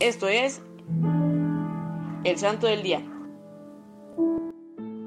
[0.00, 0.62] Esto es
[2.24, 3.02] el Santo del Día.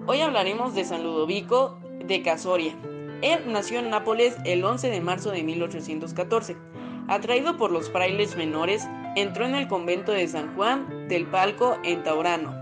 [0.06, 2.78] Hoy hablaremos de San Ludovico de Casoria.
[3.24, 6.56] Él nació en Nápoles el 11 de marzo de 1814.
[7.08, 12.04] Atraído por los frailes menores, entró en el convento de San Juan del Palco en
[12.04, 12.56] Taurano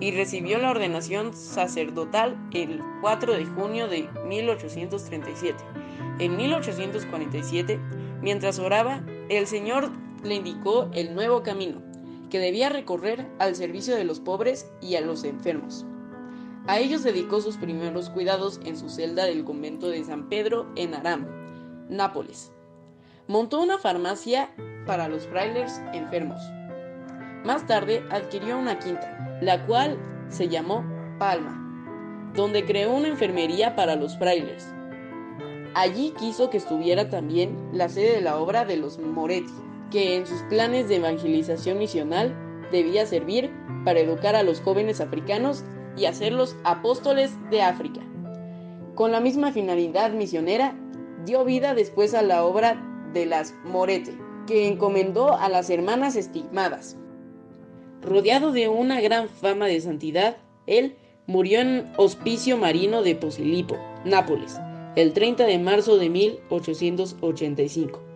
[0.00, 5.62] y recibió la ordenación sacerdotal el 4 de junio de 1837.
[6.18, 7.78] En 1847,
[8.20, 9.92] mientras oraba, el Señor
[10.22, 11.82] le indicó el nuevo camino
[12.30, 15.84] que debía recorrer al servicio de los pobres y a los enfermos.
[16.66, 20.94] A ellos dedicó sus primeros cuidados en su celda del convento de San Pedro en
[20.94, 21.26] Aram,
[21.88, 22.52] Nápoles.
[23.26, 24.50] Montó una farmacia
[24.86, 26.40] para los frailes enfermos.
[27.44, 29.98] Más tarde adquirió una quinta, la cual
[30.28, 30.84] se llamó
[31.18, 34.66] Palma, donde creó una enfermería para los frailes.
[35.74, 39.52] Allí quiso que estuviera también la sede de la obra de los Moretti,
[39.90, 42.34] que en sus planes de evangelización misional
[42.70, 43.50] debía servir
[43.84, 45.64] para educar a los jóvenes africanos
[45.96, 48.00] y hacerlos apóstoles de África.
[48.94, 50.76] Con la misma finalidad misionera,
[51.24, 52.80] dio vida después a la obra
[53.12, 56.96] de las Moretti, que encomendó a las hermanas estigmadas.
[58.02, 64.58] Rodeado de una gran fama de santidad, él murió en Hospicio Marino de Posilipo, Nápoles,
[64.96, 68.09] el 30 de marzo de 1885.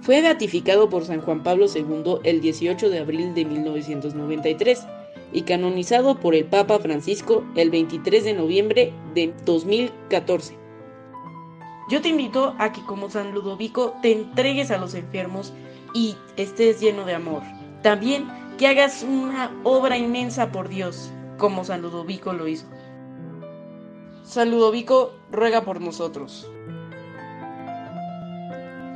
[0.00, 4.86] Fue beatificado por San Juan Pablo II el 18 de abril de 1993
[5.32, 10.56] y canonizado por el Papa Francisco el 23 de noviembre de 2014.
[11.90, 15.52] Yo te invito a que como San Ludovico te entregues a los enfermos
[15.94, 17.42] y estés lleno de amor.
[17.82, 22.66] También que hagas una obra inmensa por Dios, como San Ludovico lo hizo.
[24.22, 26.50] San Ludovico ruega por nosotros.